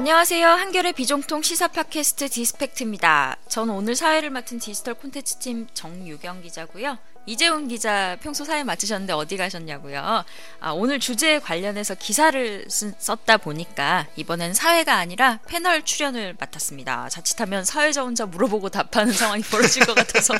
[0.00, 0.48] 안녕하세요.
[0.48, 3.36] 한결의 비정통 시사 팟캐스트 디스펙트입니다.
[3.50, 6.96] 저는 오늘 사회를 맡은 디지털 콘텐츠 팀 정유경 기자고요.
[7.26, 10.24] 이재훈 기자 평소 사회 맡으셨는데 어디 가셨냐고요.
[10.60, 17.10] 아, 오늘 주제에 관련해서 기사를 쓴, 썼다 보니까 이번엔 사회가 아니라 패널 출연을 맡았습니다.
[17.10, 20.32] 자칫하면 사회자 혼자 물어보고 답하는 상황이 벌어질 것 같아서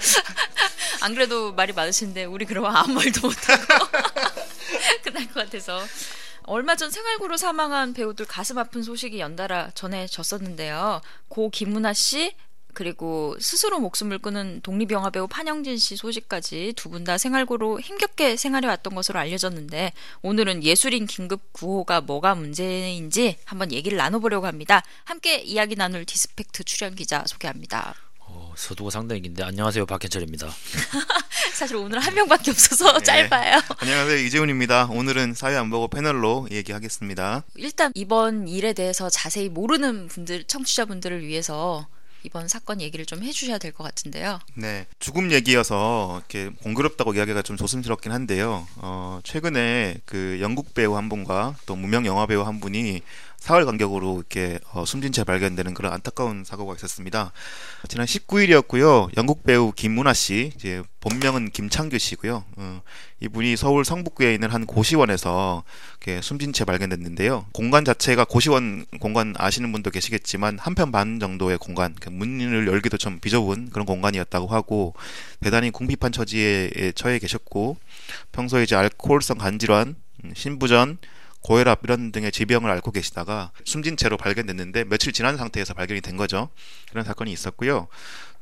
[1.04, 3.62] 안 그래도 말이 많으신데 우리 그러면 아무 말도 못하고
[5.04, 5.82] 끝날 것 같아서
[6.44, 11.00] 얼마 전 생활고로 사망한 배우들 가슴 아픈 소식이 연달아 전해졌었는데요.
[11.28, 12.34] 고 김운하 씨
[12.72, 18.68] 그리고 스스로 목숨을 끊은 독립영화 배우 판영진 씨 소식까지 두 분 다 생활고로 힘겹게 생활해
[18.68, 24.82] 왔던 것으로 알려졌는데 오늘은 예술인 긴급 구호가 뭐가 문제인지 한번 얘기를 나눠보려고 합니다.
[25.04, 27.94] 함께 이야기 나눌 디스팩트 출연 기자 소개합니다.
[28.50, 30.48] 어, 서두가 상당히 긴데 안녕하세요 박현철입니다.
[31.54, 33.04] 사실 오늘 한 명밖에 없어서 네.
[33.04, 33.60] 짧아요.
[33.78, 34.86] 안녕하세요 이재훈입니다.
[34.90, 37.44] 오늘은 사회 안 보고 패널로 얘기하겠습니다.
[37.56, 41.86] 일단 이번 일에 대해서 자세히 모르는 분들 청취자분들을 위해서
[42.22, 44.40] 이번 사건 얘기를 좀 해주셔야 될 것 같은데요.
[44.54, 48.66] 네, 죽음 얘기여서 이렇게 공교롭다고 이야기가 좀 조심스럽긴 한데요.
[48.76, 53.00] 어, 최근에 그 영국 배우 한 분과 또 무명 영화 배우 한 분이
[53.40, 57.32] 사흘 간격으로 이렇게 어, 숨진 채 발견되는 그런 안타까운 사고가 있었습니다.
[57.88, 59.16] 지난 19일이었고요.
[59.16, 62.44] 영국 배우 김문아 씨, 이제 본명은 김창규 씨고요.
[62.56, 62.82] 어,
[63.20, 65.64] 이분이 서울 성북구에 있는 한 고시원에서
[66.02, 67.46] 이렇게 숨진 채 발견됐는데요.
[67.52, 73.20] 공간 자체가 고시원 공간 아시는 분도 계시겠지만 한 편 반 정도의 공간, 문을 열기도 좀
[73.20, 74.94] 비좁은 그런 공간이었다고 하고
[75.40, 77.78] 대단히 궁핍한 처지에 처해 계셨고
[78.32, 80.98] 평소에 이제 알코올성 간질환, 음, 신부전
[81.42, 86.50] 고혈압 이런 등의 질병을 앓고 계시다가 숨진 채로 발견됐는데 며칠 지난 상태에서 발견이 된 거죠.
[86.90, 87.88] 그런 사건이 있었고요.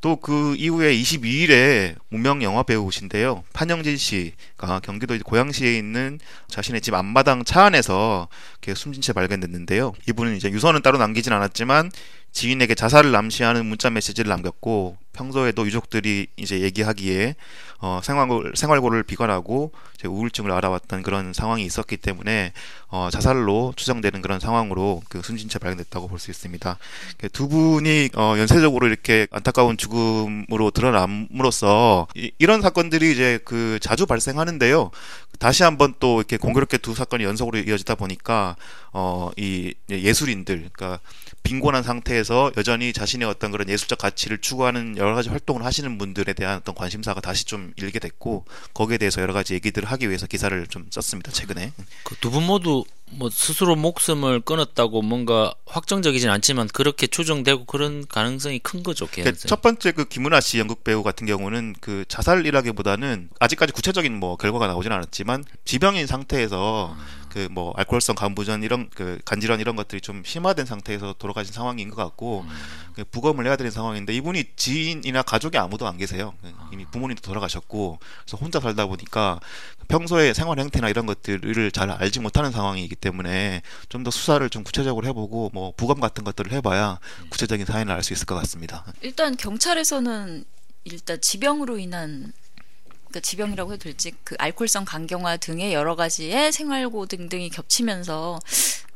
[0.00, 3.44] 또 그 이후에 22일에 무명 영화 배우신데요.
[3.52, 8.28] 판영진 씨가 경기도 고양시에 있는 자신의 집 앞마당 차 안에서
[8.74, 9.94] 숨진 채 발견됐는데요.
[10.08, 11.90] 이분은 이제 유서는 따로 남기진 않았지만
[12.32, 17.34] 지인에게 자살을 남시하는 문자 메시지를 남겼고 평소에도 유족들이 이제 얘기하기에
[17.80, 22.52] 어, 생활고, 생활고를 비관하고 이제 우울증을 알아왔던 그런 상황이 있었기 때문에
[22.88, 26.78] 어, 자살로 추정되는 그런 상황으로 그 순진체 발견됐다고 볼 수 있습니다.
[27.32, 34.90] 두 분이 어, 연쇄적으로 이렇게 안타까운 죽음으로 드러남으로써 이, 이런 사건들이 이제 그 자주 발생하는데요.
[35.38, 38.56] 다시 한번 또 이렇게 공교롭게 두 사건이 연속으로 이어지다 보니까
[38.92, 41.00] 어, 이 예술인들, 그러니까
[41.42, 46.56] 빈곤한 상태에서 여전히 자신의 어떤 그런 예술적 가치를 추구하는 여러 가지 활동을 하시는 분들에 대한
[46.58, 48.44] 어떤 관심사가 다시 좀 일게 됐고
[48.74, 51.72] 거기에 대해서 여러 가지 얘기들을 하기 위해서 기사를 좀 썼습니다 최근에.
[52.04, 58.58] 그 두 분 모두 뭐 스스로 목숨을 끊었다고 뭔가 확정적이진 않지만 그렇게 추정되고 그런 가능성이
[58.58, 59.06] 큰 거죠.
[59.10, 64.36] 그러니까 첫 번째 그 김은아 씨 연극 배우 같은 경우는 그 자살이라기보다는 아직까지 구체적인 뭐
[64.36, 67.27] 결과가 나오진 않았지만 지병인 상태에서 음.
[67.28, 71.96] 그 뭐 알코올성 간부전 이런 그 간질환 이런 것들이 좀 심화된 상태에서 돌아가신 상황인 것
[71.96, 72.48] 같고 음.
[72.94, 76.34] 그 부검을 해야 되는 상황인데 이분이 지인이나 가족이 아무도 안 계세요.
[76.42, 76.68] 아.
[76.72, 79.40] 이미 부모님도 돌아가셨고 그래서 혼자 살다 보니까
[79.88, 85.06] 평소에 생활 행태나 이런 것들을 잘 알지 못하는 상황이기 때문에 좀 더 수사를 좀 구체적으로
[85.08, 87.26] 해보고 뭐 부검 같은 것들을 해봐야 음.
[87.30, 88.84] 구체적인 사인을 알 수 있을 것 같습니다.
[89.00, 90.44] 일단 경찰에서는
[90.84, 92.32] 일단 지병으로 인한
[93.08, 98.38] 그러니까 지병이라고 해도 될지 그 알코올성 간경화 등의 여러 가지의 생활고 등등이 겹치면서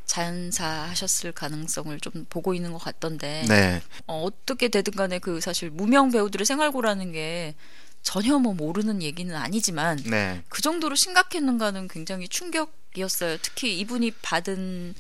[0.07, 3.83] 자연사하셨을 가능성을 좀 보고 있는 것 같던데 네.
[4.07, 7.55] 어, 어떻게 되든 간에 그 사실 무명 배우들의 생활고라는 게
[8.03, 10.43] 전혀 뭐 모르는 얘기는 아니지만 네.
[10.49, 13.39] 그 정도로 심각했는가는 굉장히 충격이었어요.
[13.41, 14.95] 특히 이분이 받은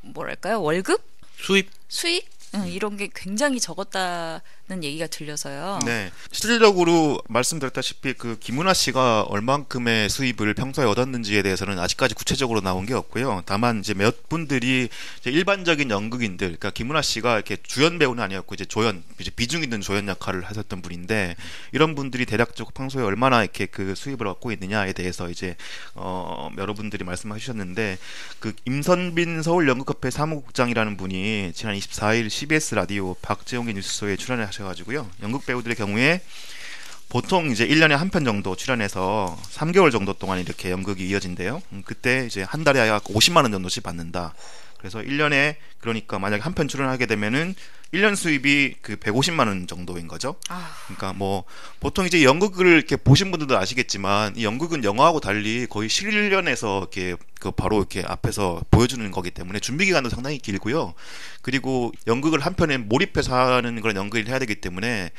[0.00, 1.02] 뭐랄까요 월급
[1.36, 4.40] 수입 수익 응, 이런 게 굉장히 적었다는
[4.82, 5.80] 얘기가 들려서요.
[5.84, 6.10] 네.
[6.32, 13.42] 실질적으로 말씀드렸다시피 그 김은아 씨가 얼만큼의 수입을 평소에 얻었는지에 대해서는 아직까지 구체적으로 나온 게 없고요.
[13.44, 14.88] 다만 이제 몇 분들이
[15.20, 19.82] 이제 일반적인 연극인들, 그러니까 김은아 씨가 이렇게 주연 배우는 아니었고 이제 조연, 이제 비중 있는
[19.82, 21.36] 조연 역할을 하셨던 분인데
[21.72, 25.56] 이런 분들이 대략적으로 평소에 얼마나 이렇게 그 수입을 얻고 있느냐에 대해서 이제
[25.94, 27.98] 어 여러분들이 말씀하셨는데
[28.38, 35.08] 그 임선빈 서울 연극협회 사무국장이라는 분이 지난 24일 CBS 라디오 박재홍의 뉴스쇼에 출연을 하셔가지고요.
[35.22, 36.20] 연극 배우들의 경우에
[37.08, 41.62] 보통 이제 1년에 한 편 정도 출연해서 3개월 정도 동안 이렇게 연극이 이어진대요.
[41.72, 44.34] 음, 그때 이제 한 달에 약 50만 원 정도씩 받는다.
[44.84, 47.54] 그래서 1년에 그러니까 만약에 한 편 출연하게 되면은
[47.94, 50.36] 1년 수입이 그 150만 원 정도인 거죠.
[50.50, 50.74] 아...
[50.84, 51.44] 그러니까 뭐
[51.80, 57.50] 보통 이제 연극을 이렇게 보신 분들도 아시겠지만 이 연극은 영화하고 달리 거의 실련에서 이렇게 그
[57.50, 60.92] 바로 이렇게 앞에서 보여주는 거기 때문에 준비 기간도 상당히 길고요.
[61.40, 65.12] 그리고 연극을 한 편에 몰입해서 하는 그런 연극을 해야 되기 때문에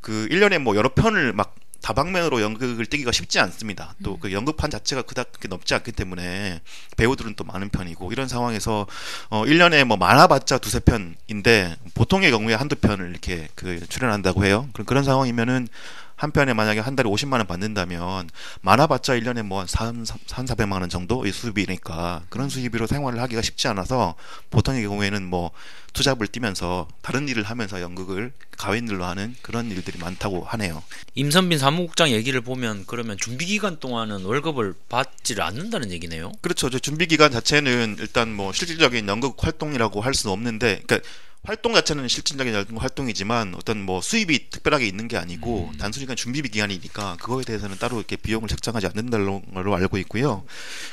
[0.00, 3.94] 그 1년에 뭐 여러 편을 막 다방면으로 연극을 뛰기가 쉽지 않습니다.
[4.02, 6.60] 또 그 연극판 자체가 그닥 그렇게 넓지 않기 때문에
[6.96, 8.86] 배우들은 또 많은 편이고 이런 상황에서
[9.30, 14.68] 어 1년에 뭐 많아봤자 두세 편인데 보통의 경우에 한두 편을 이렇게 그 출연한다고 해요.
[14.72, 15.68] 그런 그런 상황이면은
[16.18, 18.28] 한 편에 만약에 한 달에 50만 원 받는다면
[18.62, 24.16] 많아봤자 1년에 뭐한 3, 3, 400만 원 정도의 수입이니까 그런 수입으로 생활을 하기가 쉽지 않아서
[24.50, 25.52] 보통의 경우에는 뭐
[25.92, 30.82] 투잡을 뛰면서 다른 일을 하면서 연극을 가웬일로 하는 그런 일들이 많다고 하네요.
[31.14, 36.32] 임선빈 사무국장 얘기를 보면 그러면 준비 기간 동안은 월급을 받지를 않는다는 얘기네요.
[36.40, 36.68] 그렇죠.
[36.68, 41.08] 저 준비 기간 자체는 일단 뭐 실질적인 연극 활동이라고 할 수는 없는데, 그러니까
[41.44, 47.16] 활동 자체는 실질적인 활동이지만 어떤 뭐 수입이 특별하게 있는 게 아니고 단순히 그냥 준비비 기간이니까
[47.20, 50.44] 그거에 대해서는 따로 이렇게 비용을 책정하지 않는다는 걸로 알고 있고요.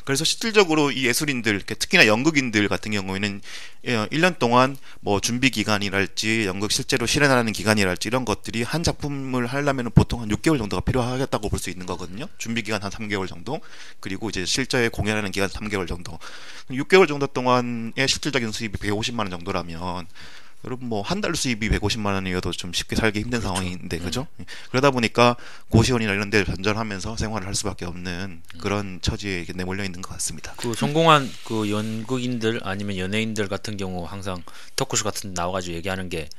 [0.05, 3.41] 그래서 실질적으로 이 예술인들, 특히나 연극인들 같은 경우에는
[3.87, 9.91] 예, 1년 동안 뭐 준비 기간이랄지 연극 실제로 실현하는 기간이랄지 이런 것들이 한 작품을 하려면
[9.93, 12.27] 보통 한 6개월 정도가 필요하겠다고 볼 수 있는 거거든요.
[12.37, 13.59] 준비 기간 한 3개월 정도,
[14.01, 16.19] 그리고 이제 실제 공연하는 기간 3개월 정도.
[16.69, 20.05] 6개월 정도 동안의 실질적인 수입이 150만 원 정도라면
[20.65, 24.27] 여러분 뭐 한 달 수입이 150만 원이어도 좀 쉽게 살기 힘든 상황인데 그죠?
[24.71, 25.35] 그러다 보니까
[25.69, 30.53] 고시원이나 이런 데를 변전하면서 생활을 할 수밖에 없는 그런 처지에 내몰려 있는 것 같습니다.
[30.57, 34.41] 그 성공한 그 연극인들 아니면 연예인들 같은 경우 항상
[34.75, 36.29] 토크쇼 같은 데 나와가지고 얘기하는 게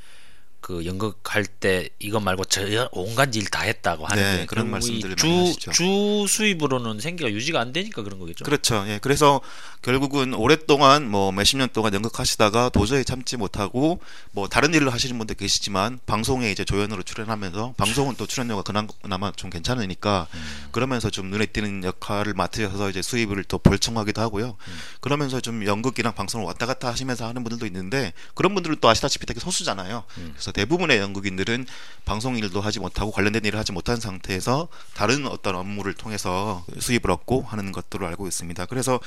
[0.67, 4.69] 그 연극 할 때 이것 말고 저 온갖 일 다 했다고 하는 네, 게 그런
[4.69, 5.71] 말씀들을 주, 많이 하시죠.
[5.71, 8.43] 주 수입으로는 생계가 유지가 안 되니까 그런 거겠죠.
[8.43, 8.83] 그렇죠.
[8.89, 8.99] 예.
[9.01, 9.39] 그래서
[9.81, 14.01] 결국은 오랫동안 뭐 몇십 년 동안 연극하시다가 도저히 참지 못하고
[14.33, 18.63] 뭐 다른 일을 하시는 분들 계시지만 방송에 이제 조연으로 출연하면서 방송은 또 출연료가
[19.01, 20.27] 그나마 좀 괜찮으니까
[20.71, 24.57] 그러면서 좀 눈에 띄는 역할을 맡으셔서 이제 수입을 또 벌청하기도 하고요.
[24.99, 29.39] 그러면서 좀 연극이랑 방송을 왔다 갔다 하시면서 하는 분들도 있는데 그런 분들은 또 아시다시피 되게
[29.39, 30.03] 소수잖아요.
[30.33, 31.67] 그래서 대부분의 연극인들은
[32.03, 37.43] 방송 일도 하지 못하고 관련된 일을 하지 못한 상태에서 다른 어떤 업무를 통해서 수입을 얻고
[37.43, 38.65] 하는 것들을 알고 있습니다.
[38.65, 38.99] 그래서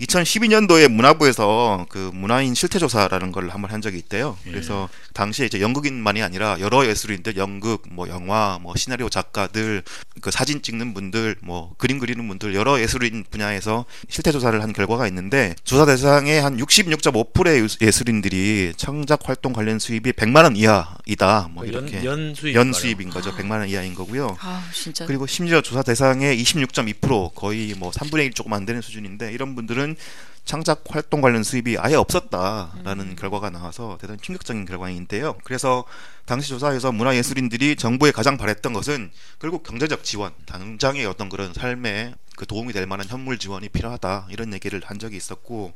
[0.00, 4.36] 2012년도에 문화부에서 그 문화인 실태조사라는 걸 한번 한 적이 있대요.
[4.44, 9.82] 그래서 당시에 이제 연극인만이 아니라 여러 예술인들, 연극, 뭐 영화, 뭐 시나리오 작가들,
[10.20, 15.54] 그 사진 찍는 분들, 뭐 그림 그리는 분들 여러 예술인 분야에서 실태조사를 한 결과가 있는데
[15.62, 21.50] 조사 대상의 한 66.5%의 예술인들이 창작 활동 관련 수입이 100만 원 이하이다.
[21.52, 22.72] 뭐 연, 이렇게 연 수입 연 말이에요.
[22.72, 23.32] 수입 인 거죠.
[23.36, 24.36] 100만 원 이하인 거고요.
[24.40, 29.32] 아 진짜 그리고 심지어 조사 대상의 26.2% 거의 뭐 3분의 1 조금 안 되는 수준인데
[29.32, 29.98] 이런 분들은 Kommunen
[30.44, 35.36] 창작 활동 관련 수입이 아예 없었다라는 결과가 나와서 대단히 충격적인 결과인데요.
[35.44, 35.84] 그래서
[36.26, 42.46] 당시 조사에서 문화예술인들이 정부에 가장 바랬던 것은 결국 경제적 지원, 당장의 어떤 그런 삶에 그
[42.46, 45.72] 도움이 될 만한 현물 지원이 필요하다 이런 얘기를 한 적이 있었고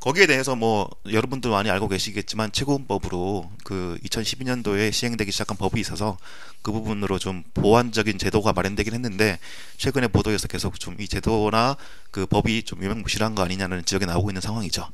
[0.00, 6.18] 거기에 대해서 뭐 여러분도 많이 알고 계시겠지만 최고헌법으로 그 2012년도에 시행되기 시작한 법이 있어서
[6.62, 9.38] 그 부분으로 좀 보완적인 제도가 마련되긴 했는데
[9.76, 11.76] 최근에 보도에서 계속 좀 이 제도나
[12.10, 14.88] 그 법이 좀 유명무실한 거 아니냐는 지적 이 나오고 있는 상황이죠.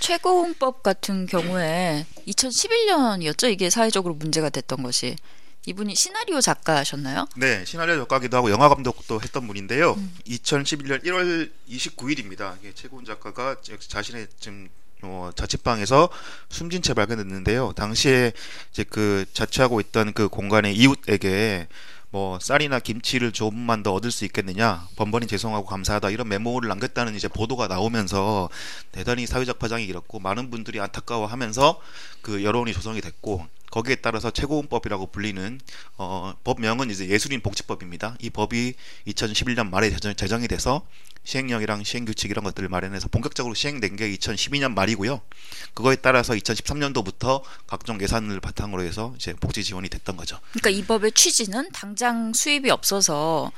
[0.00, 3.50] 최고헌법 같은 경우에 2011년이었죠.
[3.50, 5.16] 이게 사회적으로 문제가 됐던 것이
[5.66, 7.26] 이분이 시나리오 작가셨나요?
[7.36, 9.96] 네, 시나리오 작가기도 하고 영화 감독도 했던 분인데요.
[10.26, 12.56] 2011년 1월 29일입니다.
[12.74, 13.56] 최고훈 작가가
[13.88, 14.68] 자신의 지금
[15.02, 16.08] 어, 자취방에서
[16.48, 17.72] 숨진 채 발견됐는데요.
[17.76, 18.32] 당시에
[18.72, 21.68] 이제 그 자취하고 있던 그 공간의 이웃에게
[22.14, 27.26] 뭐 쌀이나 김치를 조금만 더 얻을 수 있겠느냐 번번이 죄송하고 감사하다 이런 메모를 남겼다는 이제
[27.26, 28.48] 보도가 나오면서
[28.92, 31.80] 대단히 사회적 파장이 일었고 많은 분들이 안타까워하면서
[32.22, 35.60] 그 여론이 조성이 됐고 거기에 따라서 최고헌법이라고 불리는
[35.98, 38.14] 어, 법명은 이제 예술인 복지법입니다.
[38.20, 38.74] 이 법이
[39.08, 40.86] 2011년 말에 제정- 제정이 돼서
[41.24, 45.20] 시행령이랑 시행규칙 이런 것들을 마련해서 본격적으로 시행된 게 2012년 말이고요.
[45.74, 50.38] 그거에 따라서 2013년도부터 각종 예산을 바탕으로 해서 이제 복지 지원이 됐던 거죠.
[50.52, 53.50] 그러니까 이 법의 취지는 당장 수입이 없어서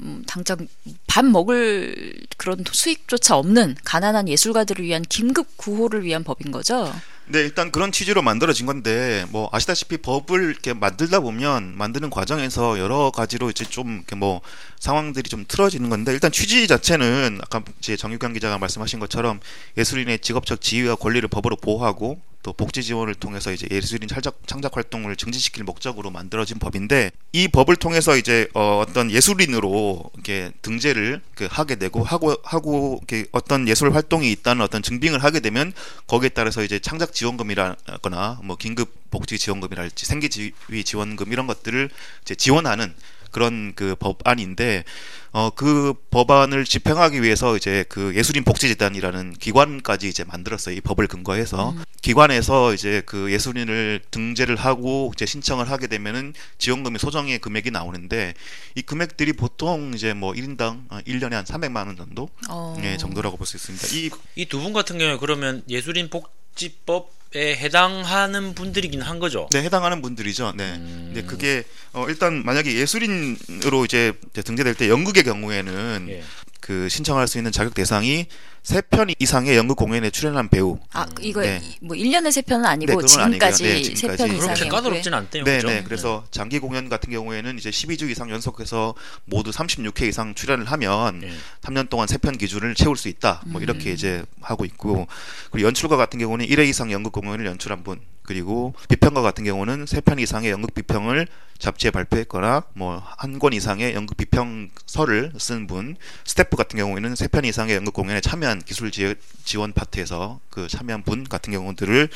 [0.00, 0.68] 음, 당장
[1.06, 6.92] 밥 먹을 그런 수익조차 없는 가난한 예술가들을 위한 긴급 구호를 위한 법인 거죠.
[7.28, 13.10] 네, 일단 그런 취지로 만들어진 건데 뭐 아시다시피 법을 이렇게 만들다 보면 만드는 과정에서 여러
[13.10, 14.42] 가지로 이제 좀 이렇게 뭐
[14.78, 19.40] 상황들이 좀 틀어지는 건데 일단 취지 자체는 아까 이제 정유경 기자가 말씀하신 것처럼
[19.76, 25.16] 예술인의 직업적 지위와 권리를 법으로 보호하고 또 복지 지원을 통해서 이제 예술인 창작, 창작 활동을
[25.16, 31.74] 증진시킬 목적으로 만들어진 법인데 이 법을 통해서 이제 어, 어떤 예술인으로 이렇게 등재를 그 하게
[31.74, 35.72] 되고 하고 하고 이렇게 어떤 예술 활동이 있다는 어떤 증빙을 하게 되면
[36.06, 41.90] 거기에 따라서 이제 창작 지원금이라거나 뭐 긴급 복지 지원금이랄지 생계 지위 지원금 이런 것들을
[42.22, 42.94] 이제 지원하는
[43.32, 44.84] 그런 그 법안인데
[45.32, 50.74] 어 그 법안을 집행하기 위해서 이제 그 예술인 복지재단이라는 기관까지 이제 만들었어요.
[50.74, 57.38] 이 법을 근거해서 기관에서 이제 그 예술인을 등재를 하고 이제 신청을 하게 되면은 지원금이 소정의
[57.40, 58.32] 금액이 나오는데
[58.76, 62.74] 이 금액들이 보통 이제 뭐 1인당 1년에 한 300만 원 정도 어.
[62.82, 63.88] 예, 정도라고 볼 수 있습니다.
[63.88, 69.48] 이 이 두 분 같은 경우에 그러면 예술인 복 지법에 해당하는 분들이긴 한 거죠.
[69.52, 70.54] 네, 해당하는 분들이죠.
[70.56, 70.74] 네.
[70.74, 71.12] 음.
[71.14, 76.24] 근데 그게 어, 일단 만약에 예술인으로 이제 이제 등재될 때 연극의 경우에는 예.
[76.60, 78.26] 그 신청할 수 있는 자격 대상이
[78.66, 80.80] 세 편 이상의 연극 공연에 출연한 배우.
[80.92, 81.62] 아 이거 네.
[81.80, 83.06] 뭐 1년에 세 편은 아니고 네.
[83.06, 84.16] 지금까지 네, 세 지금까지.
[84.16, 85.44] 편 그렇게 이상의 그렇게 까다롭진 않대요.
[85.44, 85.68] 네, 그죠?
[85.68, 85.82] 네.
[85.84, 88.94] 그래서 장기 공연 같은 경우에는 이제 12주 이상 연속해서
[89.24, 91.30] 모두 36회 이상 출연을 하면 예.
[91.62, 93.42] 3년 동안 세 편 기준을 채울 수 있다.
[93.46, 95.06] 뭐 이렇게 이제 하고 있고
[95.52, 100.00] 그리고 연출가 같은 경우는 1회 이상 연극 공연을 연출한 분 그리고 비평가 같은 경우는 세
[100.00, 106.56] 편 이상의 연극 비평을 잡지에 발표했거나 뭐 한 권 이상의 연극 비평서를 쓴 분, 스태프
[106.56, 111.24] 같은 경우에는 세 편 이상의 연극 공연에 참여한 기술 지- 지원 파트에서 그 참여한 분
[111.24, 112.08] 같은 경우들을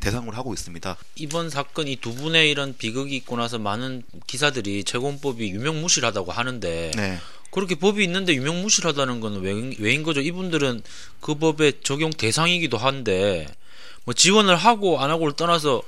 [0.00, 0.96] 대상으로 하고 있습니다.
[1.16, 7.18] 이번 사건 이 두 분의 이런 비극이 있고 나서 많은 기사들이 최고헌법이 유명무실하다고 하는데 네.
[7.50, 10.20] 그렇게 법이 있는데 유명무실하다는 건 왜, 왜인 거죠?
[10.20, 10.82] 이분들은
[11.20, 13.46] 그 법의 적용 대상이기도 한데
[14.04, 15.82] 뭐 지원을 하고 안 하고를 떠나서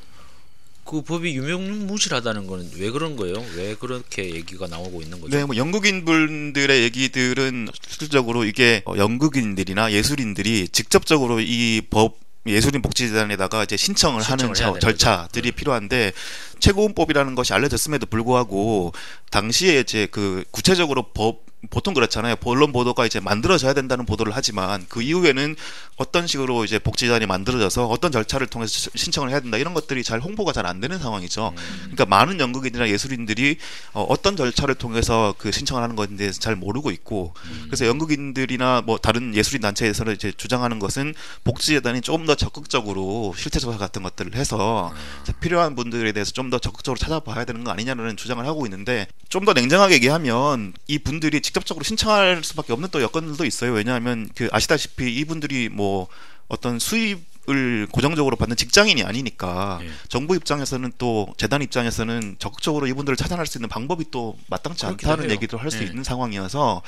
[0.91, 3.37] 그 법이 유명무실하다는 거는 왜 그런 거예요?
[3.55, 5.37] 왜 그렇게 얘기가 나오고 있는 거죠?
[5.37, 13.77] 네, 뭐 연극인 분들의 얘기들은 실질적으로 이게 어, 연극인들이나 예술인들이 직접적으로 이법 예술인 복지재단에다가 이제
[13.77, 16.13] 신청을, 신청을 하는 절차들이 필요한데
[16.61, 18.93] 최고헌법이라는 것이 알려졌음에도 불구하고
[19.31, 22.37] 당시에 이제 그 구체적으로 법 보통 그렇잖아요.
[22.43, 25.57] 언론 보도가 이제 만들어져야 된다는 보도를 하지만 그 이후에는
[25.97, 30.21] 어떤 식으로 이제 복지단이 만들어져서 어떤 절차를 통해서 시- 신청을 해야 된다 이런 것들이 잘
[30.21, 31.53] 홍보가 잘 안 되는 상황이죠.
[31.83, 33.59] 그러니까 많은 연극인이나 예술인들이
[33.93, 37.35] 어, 어떤 절차를 통해서 그 신청을 하는 것에 대해서 잘 모르고 있고
[37.67, 41.15] 그래서 연극인들이나 뭐 다른 예술인 단체에서는 이제 주장하는 것은
[41.45, 44.93] 복지재단이 조금 더 적극적으로 실태 조사 같은 것들을 해서
[45.41, 49.95] 필요한 분들에 대해서 좀더 적극적으로 찾아봐야 되는 거 아니냐는 주장을 하고 있는데 좀 더 냉정하게
[49.95, 53.73] 얘기하면 이 분들이 직접적으로 신청할 수밖에 없는 또 여건들도 있어요.
[53.73, 56.09] 왜냐하면 그 아시다시피 이분들이 뭐
[56.49, 59.91] 어떤 수입 을 고정적으로 받는 직장인이 아니니까 예.
[60.09, 65.33] 정부 입장에서는 또 재단 입장에서는 적극적으로 이분들을 차단할 수 있는 방법이 또 마땅치 않다는 해요.
[65.33, 65.87] 얘기도 할수 예.
[65.87, 66.83] 있는 상황이어서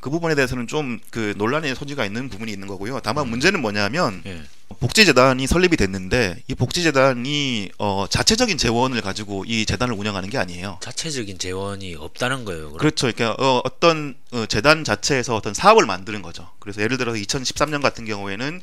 [0.00, 3.00] 그 부분에 대해서는 좀 그 논란의 소지가 있는 부분이 있는 거고요.
[3.00, 4.42] 다만 문제는 뭐냐면 예.
[4.80, 10.78] 복지재단이 설립이 됐는데 이 복지재단이 어, 자체적인 재원을 가지고 이 재단을 운영하는 게 아니에요.
[10.82, 12.66] 자체적인 재원이 없다는 거예요.
[12.66, 12.78] 그럼.
[12.78, 13.10] 그렇죠.
[13.12, 16.50] 그러니까 어, 어떤 어, 재단 자체에서 어떤 사업을 만드는 거죠.
[16.58, 18.60] 그래서 예를 들어서 2013년 같은 경우에는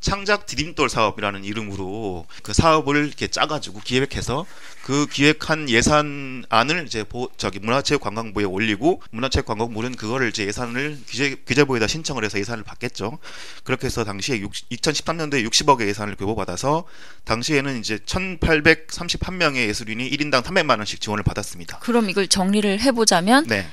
[0.00, 4.46] 창작 디딤돌 사업이라는 이름으로 그 사업을 이렇게 짜가지고 기획해서
[4.84, 12.24] 그 기획한 예산안을 이제 보, 저기 문화체육관광부에 올리고 문화체육관광부는 그거를 이제 예산을 기재, 기재부에다 신청을
[12.24, 13.18] 해서 예산을 받겠죠.
[13.64, 16.84] 그렇게 해서 당시에 2013년도에 60억의 예산을 교부받아서
[17.24, 21.80] 당시에는 이제 1,831명의 예술인이 1인당 300만 원씩 지원을 받았습니다.
[21.80, 23.68] 그럼 이걸 정리를 해보자면 네.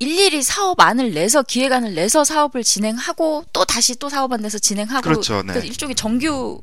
[0.00, 5.60] 일일이 사업안을 내서 기획안을 내서 사업을 진행하고 또 다시 또 사업안 내서 진행하고 그렇죠, 네.
[5.62, 6.60] 일종의 정규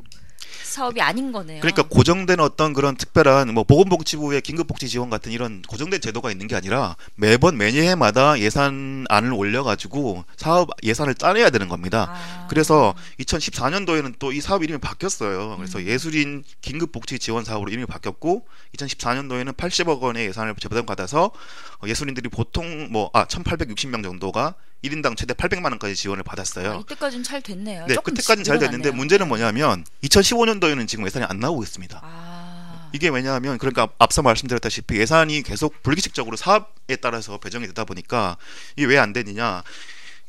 [0.64, 1.60] 사업이 아닌 거네요.
[1.62, 6.56] 그러니까 고정된 어떤 그런 특별한 뭐 보건복지부의 긴급복지 지원 같은 이런 고정된 제도가 있는 게
[6.56, 12.08] 아니라 매번 매해마다 예산안을 올려가지고 사업 예산을 짜내야 되는 겁니다.
[12.12, 12.48] 아.
[12.50, 15.56] 그래서 2014년도에는 또 이 사업 이름이 바뀌었어요.
[15.58, 15.88] 그래서 음.
[15.88, 18.46] 예술인 긴급복지 지원 사업으로 이름이 바뀌었고
[18.78, 21.32] 2014년도에는 80억 원의 예산을 제보받아서
[21.80, 24.54] 어, 예술인들이 보통 뭐 아 1,860명 정도가
[24.84, 26.72] 1인당 최대 800만 원까지 지원을 받았어요.
[26.74, 27.86] 아, 이때까지는 잘 됐네요.
[27.88, 28.92] 네, 그때까지는 잘 됐는데.
[28.92, 32.00] 문제는 뭐냐면 2015년도에는 지금 예산이 안 나오고 있습니다.
[32.04, 38.38] 아, 이게 왜냐하면 그러니까 앞서 말씀드렸다시피 예산이 계속 불규칙적으로 사업에 따라서 배정이 되다 보니까
[38.76, 39.64] 이게 왜 안 되느냐?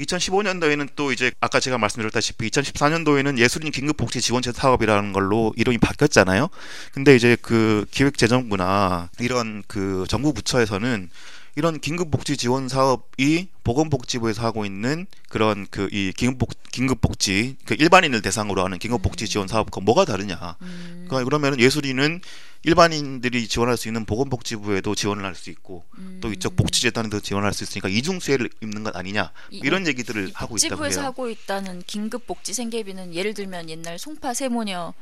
[0.00, 6.48] 2015년도에는 또 이제 아까 제가 말씀드렸다시피 2014년도에는 예술인 긴급복지 지원제 사업이라는 걸로 이름이 바뀌었잖아요.
[6.92, 11.10] 근데 이제 그 기획재정부나 이런 그 정부 부처에서는
[11.56, 18.62] 이런 긴급복지 지원 사업이 보건복지부에서 하고 있는 그런 그 이 긴급복 긴급복지 그 일반인을 대상으로
[18.64, 20.56] 하는 긴급복지 지원 사업과 뭐가 다르냐?
[20.62, 22.20] 음, 그러니까 그러면은 예술인은
[22.64, 26.18] 일반인들이 지원할 수 있는 보건복지부에도 지원을 할 수 있고 음.
[26.20, 30.32] 또 이쪽 복지재단에도 지원할 수 있으니까 이중 수혜를 입는 것 아니냐 이- 이런 얘기들을 이
[30.34, 31.02] 하고 있다고 복지부에서.
[31.04, 34.92] 하고 있다는 긴급 복지 생계비는 예를 들면 옛날 송파 세모녀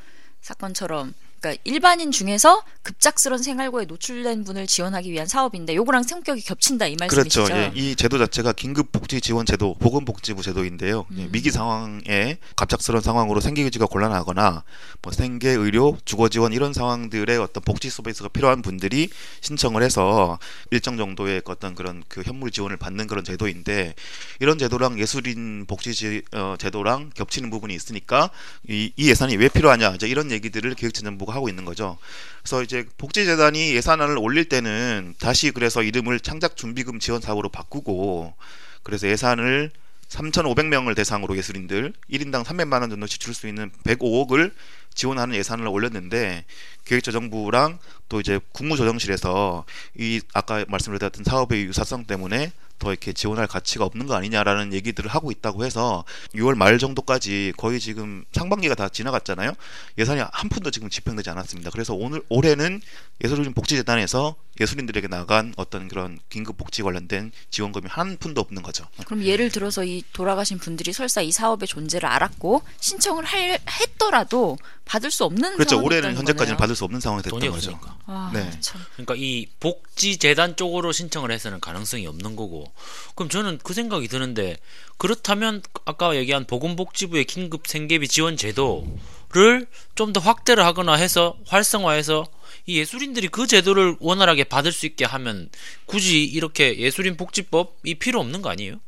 [0.42, 6.96] 사건처럼 그러니까 일반인 중에서 급작스런 생활고에 노출된 분을 지원하기 위한 사업인데 요거랑 성격이 겹친다 이
[6.98, 7.44] 말씀이시죠?
[7.44, 7.62] 그렇죠.
[7.62, 11.04] 예, 이 제도 자체가 긴급 복지 지원 제도, 보건복지부 제도인데요.
[11.18, 11.28] 예, 음.
[11.32, 14.64] 위기 상황에 갑작스러운 상황으로 생계 유지가 곤란하거나
[15.02, 20.38] 뭐 생계, 의료, 주거 지원 이런 상황들의 어떤 복지 서비스가 필요한 분들이 신청을 해서
[20.70, 23.94] 일정 정도의 어떤 그런 그 현물 지원을 받는 그런 제도인데
[24.40, 28.30] 이런 제도랑 예술인 복지 지- 어, 제도랑 겹치는 부분이 있으니까
[28.68, 31.98] 이, 이 예산이 왜 필요하냐 이제 이런 얘기들을 기획재정부 가 하고 있는 거죠.
[32.42, 38.34] 그래서 이제 복지재단이 예산안을 올릴 때는 다시 그래서 이름을 창작준비금 지원 사업으로 바꾸고
[38.82, 39.70] 그래서 예산을
[40.08, 44.52] 3,500명을 대상으로 예술인들 1인당 300만 원 정도 지출 수 있는 105억을
[44.94, 46.44] 지원하는 예산을 올렸는데
[46.84, 47.78] 기획재정부랑
[48.08, 49.64] 또 이제 국무조정실에서
[49.98, 55.30] 이 아까 말씀드렸던 사업의 유사성 때문에 더 이렇게 지원할 가치가 없는 거 아니냐라는 얘기들을 하고
[55.30, 56.04] 있다고 해서
[56.34, 59.52] 6월 말 정도까지 거의 지금 상반기가 다 지나갔잖아요.
[59.98, 61.70] 예산이 한 푼도 지금 집행되지 않았습니다.
[61.70, 62.80] 그래서 오늘 올해는
[63.24, 68.86] 예술인 복지재단에서 예술인들에게 나간 어떤 그런 긴급 복지 관련된 지원금이 한 푼도 없는 거죠.
[69.04, 75.10] 그럼 예를 들어서 이 돌아가신 분들이 설사 이 사업의 존재를 알았고 신청을 할, 했더라도 받을
[75.10, 75.82] 수 없는 그렇죠.
[75.82, 76.56] 올해는 현재까지는 거네요.
[76.56, 77.72] 받을 수 없는 상황이 됐던 돈이 거죠.
[77.72, 77.98] 없으니까.
[78.06, 78.50] 아, 네.
[78.60, 78.80] 참.
[78.92, 82.65] 그러니까 이 복지 재단 쪽으로 신청을 해서는 가능성이 없는 거고.
[83.14, 84.56] 그럼 저는 그 생각이 드는데
[84.98, 92.26] 그렇다면 아까 얘기한 보건복지부의 긴급 생계비 지원 제도를 좀 더 확대를 하거나 해서 활성화해서
[92.66, 95.48] 이 예술인들이 그 제도를 원활하게 받을 수 있게 하면
[95.86, 98.80] 굳이 이렇게 예술인 복지법이 필요 없는 거 아니에요?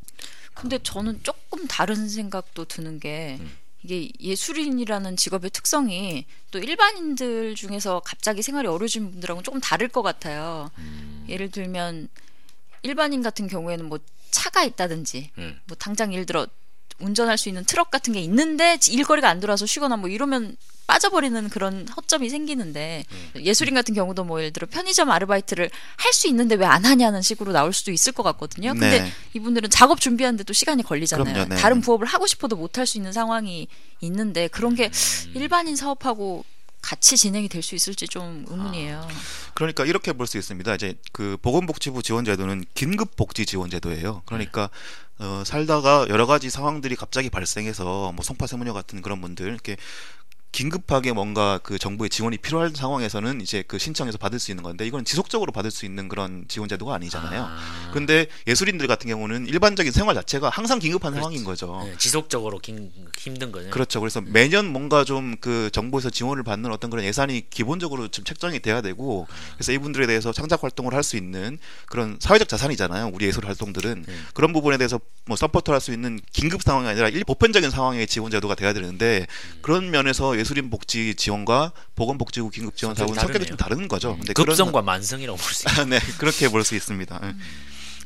[0.54, 3.56] 근데 저는 조금 다른 생각도 드는 게 음.
[3.84, 10.70] 이게 예술인이라는 직업의 특성이 또 일반인들 중에서 갑자기 생활이 어려워진 분들하고는 조금 다를 것 같아요.
[10.78, 11.24] 음.
[11.28, 12.08] 예를 들면
[12.82, 13.98] 일반인 같은 경우에는 뭐
[14.30, 15.60] 차가 있다든지 음.
[15.66, 16.46] 뭐 당장 예를 들어
[17.00, 20.56] 운전할 수 있는 트럭 같은 게 있는데 일거리가 안 들어와서 쉬거나 뭐 이러면
[20.88, 23.04] 빠져버리는 그런 허점이 생기는데
[23.36, 23.44] 음.
[23.44, 27.52] 예술인 같은 경우도 뭐 예를 들어 편의점 아르바이트를 할 수 있는데 왜 안 하냐는 식으로
[27.52, 28.72] 나올 수도 있을 것 같거든요.
[28.72, 29.12] 근데 네.
[29.34, 31.32] 이분들은 작업 준비하는데 또 시간이 걸리잖아요.
[31.32, 31.56] 그럼요, 네.
[31.60, 33.68] 다른 부업을 하고 싶어도 못 할 수 있는 상황이
[34.00, 35.32] 있는데 그런 게 음.
[35.36, 36.44] 일반인 사업하고
[36.80, 39.06] 같이 진행이 될 수 있을지 좀 의문이에요.
[39.54, 40.74] 그러니까 이렇게 볼 수 있습니다.
[40.74, 44.22] 이제 그 보건복지부 지원제도는 긴급 복지 지원제도예요.
[44.26, 44.70] 그러니까
[45.18, 49.76] 어, 살다가 여러 가지 상황들이 갑자기 발생해서 뭐 송파세무녀 같은 그런 분들 이렇게
[50.52, 55.04] 긴급하게 뭔가 그 정부의 지원이 필요한 상황에서는 이제 그 신청해서 받을 수 있는 건데 이건
[55.04, 57.44] 지속적으로 받을 수 있는 그런 지원 제도가 아니잖아요.
[57.48, 57.90] 아.
[57.92, 61.82] 근데 예술인들 같은 경우는 일반적인 생활 자체가 항상 긴급한 상황인 거죠.
[61.84, 63.70] 네, 지속적으로 긴, 힘든 거죠.
[63.70, 64.00] 그렇죠.
[64.00, 68.80] 그래서 매년 뭔가 좀 그 정부에서 지원을 받는 어떤 그런 예산이 기본적으로 좀 책정이 돼야
[68.80, 73.10] 되고 그래서 이분들에 대해서 창작 활동을 할 수 있는 그런 사회적 자산이잖아요.
[73.14, 74.14] 우리 예술 활동들은 네.
[74.34, 78.30] 그런 부분에 대해서 뭐 support를 할 수 있는 긴급 상황이 아니라 일 보편적인 상황의 지원
[78.30, 79.26] 제도가 돼야 되는데
[79.62, 83.46] 그런 면에서 예술인 복지 지원과 보건복지부 긴급 지원 사업은 성격이.
[83.46, 84.16] 좀 다른 거죠.
[84.16, 85.84] 근데 그런 급성과 만성이라고 볼 수 있어요.
[85.90, 87.20] 네, 그렇게 볼 수 있습니다.
[87.24, 87.34] 예.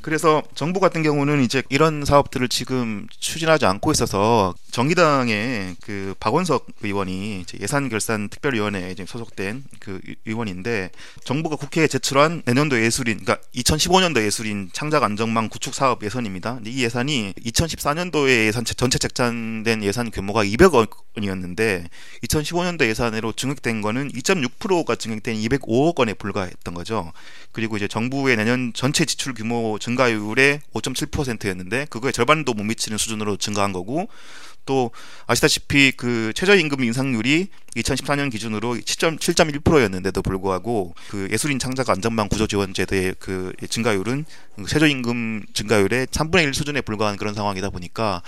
[0.02, 7.40] 그래서 정부 같은 경우는 이제 이런 사업들을 지금 추진하지 않고 있어서 정의당의 그 박원석 의원이
[7.40, 10.90] 이제 예산 결산 특별위원회에 소속된 그 의- 의원인데
[11.24, 16.58] 정부가 국회에 제출한 내년도 예술인, 그러니까 2015년도 예술인 창작 안정망 구축 사업 예산입니다.
[16.66, 21.86] 이 예산이 2014년도에 예산 전체 책정된 예산 규모가 200억 원이었는데
[22.24, 27.12] 2015년도 예산으로 증액된 거는 2.6%가 증액된 205억 원에 불과했던 거죠.
[27.52, 33.36] 그리고 이제 정부의 내년 전체 지출 규모 증 가율의 5.7%였는데 그거의 절반도 못 미치는 수준으로
[33.36, 34.08] 증가한 거고
[34.64, 34.90] 또
[35.26, 43.14] 아시다시피 그 최저임금 인상률이 2014년 기준으로 7.1%였는데도 불구하고 그 예술인 창작 안전망 구조 지원 제도의
[43.18, 44.24] 그 증가율은
[44.56, 48.22] 그 최저임금 증가율의 3분의 1 수준에 불과한 그런 상황이다 보니까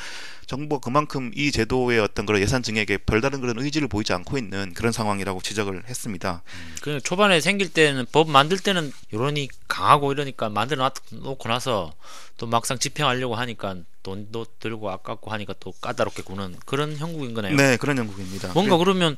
[0.47, 4.92] 정부가 그만큼 이 제도의 어떤 그런 예산 증액에 별다른 그런 의지를 보이지 않고 있는 그런
[4.92, 6.42] 상황이라고 지적을 했습니다.
[6.83, 11.94] 그 초반에 생길 때는 법 만들 때는 여론이 강하고 이러니까 만들어 놓고 나서
[12.37, 17.57] 또 막상 집행하려고 하니까 돈도 들고 아깝고 하니까 또 까다롭게 구는 그런 형국인 거네요.
[17.57, 18.53] 네, 그런 형국입니다.
[18.53, 19.17] 뭔가 그러면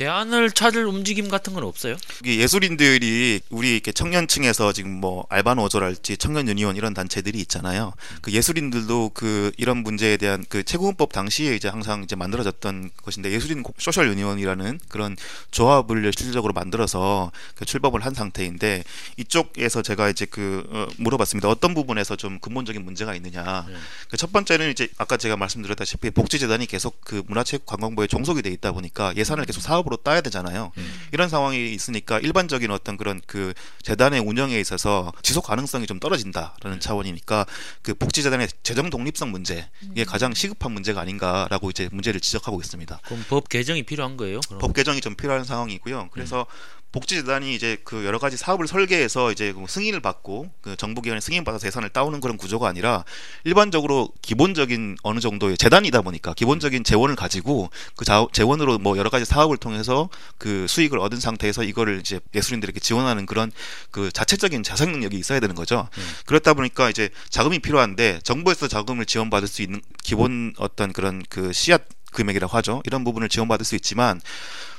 [0.00, 1.94] 대안을 찾을 움직임 같은 건 없어요?
[2.24, 7.92] 예술인들이 우리 이렇게 청년층에서 지금 뭐 알바 노조랄지 청년 유니온 이런 단체들이 있잖아요.
[8.22, 13.62] 그 예술인들도 그 이런 문제에 대한 그 최고은법 당시에 이제 항상 이제 만들어졌던 것인데 예술인
[13.76, 15.18] 소셜 유니온이라는 그런
[15.50, 18.84] 조합을 실질적으로 만들어서 그 출범을 한 상태인데
[19.18, 21.46] 이쪽에서 제가 이제 그 어, 물어봤습니다.
[21.50, 23.66] 어떤 부분에서 좀 근본적인 문제가 있느냐.
[23.68, 23.74] 네.
[24.08, 29.44] 그첫 번째는 이제 아까 제가 말씀드렸다시피 복지재단이 계속 그 문화체육관광부에 종속이 돼 있다 보니까 예산을
[29.44, 30.70] 계속 사업으로 사업으로 따야 되잖아요.
[31.12, 37.44] 이런 상황이 있으니까 일반적인 어떤 그런 그 재단의 운영에 있어서 지속 가능성이 좀 떨어진다라는 차원이니까
[37.82, 43.00] 그 복지재단의 재정 독립성 문제 이게 가장 시급한 문제가 아닌가라고 이제 문제를 지적하고 있습니다.
[43.04, 44.40] 그럼 법 개정이 필요한 거예요?
[44.46, 44.60] 그럼?
[44.60, 46.08] 법 개정이 좀 필요한 상황이고요.
[46.12, 46.46] 그래서
[46.92, 51.66] 복지재단이 이제 그 여러 가지 사업을 설계해서 이제 그 승인을 받고 그 정부기관의 승인 받아서
[51.66, 53.04] 예산을 따오는 그런 구조가 아니라
[53.44, 59.24] 일반적으로 기본적인 어느 정도의 재단이다 보니까 기본적인 재원을 가지고 그 자, 재원으로 뭐 여러 가지
[59.24, 63.52] 사업을 통해서 그 수익을 얻은 상태에서 이거를 이제 예술인들에게 지원하는 그런
[63.90, 65.88] 그 자체적인 자생 능력이 있어야 되는 거죠.
[66.26, 71.82] 그렇다 보니까 이제 자금이 필요한데 정부에서 자금을 지원받을 수 있는 기본 어떤 그런 그 씨앗
[72.10, 72.82] 금액이라고 하죠.
[72.84, 74.20] 이런 부분을 지원받을 수 있지만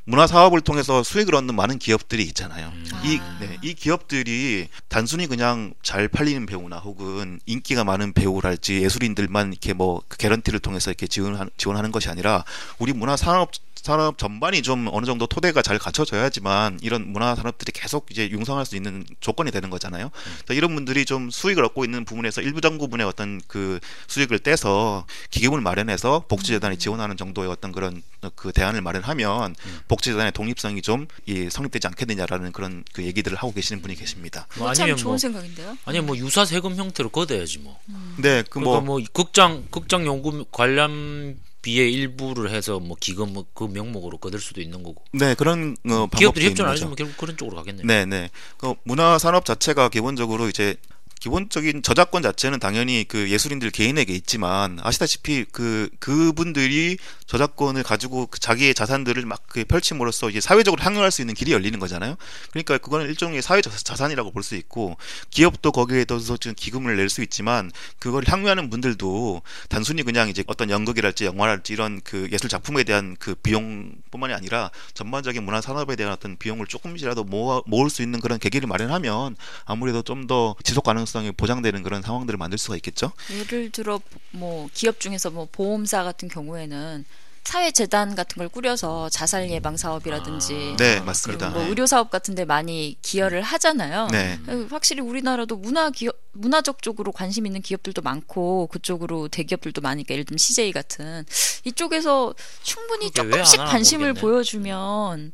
[0.03, 2.71] 문화 사업을 통해서 수익을 얻는 많은 기업들이 있잖아요.
[3.03, 3.37] 이, 아.
[3.39, 10.17] 네, 이 기업들이 단순히 그냥 잘 팔리는 배우나 혹은 인기가 많은 배우랄지 예술인들만 이렇게 뭐그
[10.17, 12.43] 개런티를 통해서 이렇게 지원하는, 지원하는 것이 아니라
[12.79, 18.07] 우리 문화 산업 산업 전반이 좀 어느 정도 토대가 잘 갖춰져야지만 이런 문화 산업들이 계속
[18.11, 20.11] 이제 융성할 수 있는 조건이 되는 거잖아요.
[20.45, 25.61] 그래서 이런 분들이 좀 수익을 얻고 있는 부분에서 일부정 부분의 어떤 그 수익을 떼서 기금을
[25.61, 28.01] 마련해서 복지재단이 지원하는 정도의 어떤 그런
[28.35, 29.55] 그 대안을 마련하면
[29.87, 34.47] 복지재단의 독립성이 좀 이 성립되지 않겠느냐라는 그런 그 얘기들을 하고 계시는 분이 계십니다.
[34.57, 35.77] 뭐 어, 참 아니면 좋은 뭐 생각인데요.
[35.85, 37.79] 아니면 뭐 유사 세금 형태로 걷어야지 뭐.
[38.17, 44.17] 네, 그 그러니까 뭐뭐 극장 극장 연구 관람 비의 일부를 해서 뭐 기금 뭐그 명목으로
[44.17, 45.03] 거둘 수도 있는 거고.
[45.13, 46.75] 네, 그런 어, 방법도 기업들이 있는 협조를 안.
[46.75, 47.85] 해주면 결국 그런 쪽으로 가겠네요.
[47.85, 48.29] 네, 네.
[48.57, 50.75] 그 문화 산업 자체가 기본적으로 이제
[51.21, 58.73] 기본적인 저작권 자체는 당연히 그 예술인들 개인에게 있지만 아시다시피 그 그분들이 저작권을 가지고 그 자기의
[58.73, 62.15] 자산들을 막그 펼침으로써 이제 사회적으로 향유할 수 있는 길이 열리는 거잖아요.
[62.49, 64.97] 그러니까 그거는 일종의 사회 자- 자산이라고 볼 수 있고
[65.29, 70.71] 기업도 거기에 더서 지금 기금을 낼 수 있지만 그걸 향유하는 분들도 단순히 그냥 이제 어떤
[70.71, 76.35] 연극이랄지 영화랄지 이런 그 예술 작품에 대한 그 비용뿐만이 아니라 전반적인 문화 산업에 대한 어떤
[76.37, 81.31] 비용을 조금이라도 모아, 모을 수 있는 그런 계기를 마련하면 아무래도 좀 더 지속 가능성 이
[81.31, 83.11] 보장되는 그런 상황들을 만들 수가 있겠죠.
[83.31, 83.99] 예를 들어
[84.31, 87.05] 뭐 기업 중에서 뭐 보험사 같은 경우에는
[87.43, 91.49] 사회 재단 같은 걸 꾸려서 자살 예방 사업이라든지 네, 그리고 맞습니다.
[91.49, 91.69] 뭐 네.
[91.69, 94.07] 의료 사업 같은데 많이 기여를 하잖아요.
[94.11, 94.39] 네.
[94.47, 100.23] 어, 확실히 우리나라도 문화 기업 문화적 쪽으로 관심 있는 기업들도 많고 그쪽으로 대기업들도 많으니까 예를
[100.25, 101.25] 들면 CJ 같은
[101.65, 104.21] 이쪽에서 충분히 조금씩 관심을 모르겠네.
[104.21, 105.33] 보여주면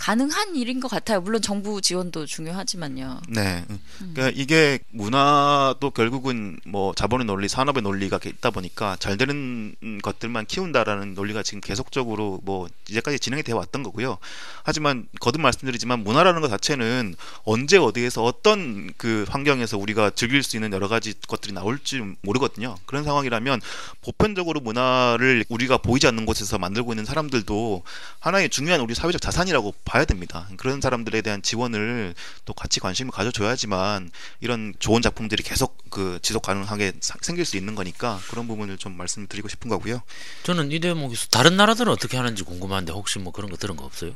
[0.00, 1.20] 가능한 일인 것 같아요.
[1.20, 3.20] 물론 정부 지원도 중요하지만요.
[3.28, 3.66] 네.
[3.98, 11.12] 그러니까 이게 문화도 결국은 뭐 자본의 논리, 산업의 논리가 있다 보니까 잘 되는 것들만 키운다라는
[11.14, 14.16] 논리가 지금 계속적으로 뭐 이제까지 진행이 되어 왔던 거고요.
[14.62, 20.72] 하지만 거듭 말씀드리지만 문화라는 것 자체는 언제 어디에서 어떤 그 환경에서 우리가 즐길 수 있는
[20.72, 22.74] 여러 가지 것들이 나올지 모르거든요.
[22.86, 23.60] 그런 상황이라면
[24.00, 27.82] 보편적으로 문화를 우리가 보이지 않는 곳에서 만들고 있는 사람들도
[28.20, 30.46] 하나의 중요한 우리 사회적 자산이라고 봐야 됩니다.
[30.56, 36.92] 그런 사람들에 대한 지원을 또 같이 관심을 가져줘야지만 이런 좋은 작품들이 계속 그 지속 가능하게
[37.00, 40.02] 사- 생길 수 있는 거니까 그런 부분을 좀 말씀드리고 싶은 거고요.
[40.44, 44.12] 저는 이 대목에서 다른 나라들은 어떻게 하는지 궁금한데 혹시 뭐 그런 거 들은 거 없어요?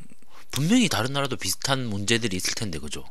[0.52, 3.04] 분명히 다른 나라도 비슷한 문제들이 있을 텐데 그죠?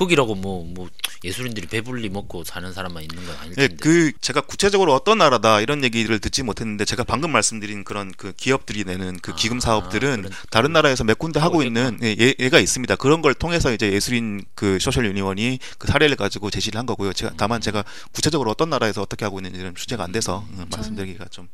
[0.00, 0.88] 거기라고 뭐 뭐
[1.22, 3.76] 예술인들이 배불리 먹고 사는 사람만 있는 건 아닐 예, 텐데.
[3.82, 8.84] 그 제가 구체적으로 어떤 나라다 이런 얘기를 듣지 못했는데 제가 방금 말씀드린 그런 그 기업들이
[8.84, 12.34] 내는 그 기금 아, 사업들은 그런- 다른 나라에서 몇 군데 하고 하고 있는 예, 예-
[12.38, 12.94] 예가 있습니다.
[12.96, 17.12] 그런 걸 통해서 이제 예술인 그 소셜 유니온이 그 사례를 가지고 제시를 한 거고요.
[17.12, 21.48] 제가 다만 제가 구체적으로 어떤 나라에서 어떻게 하고 있는지는 취재가 안 돼서 음, 말씀드리기가 좀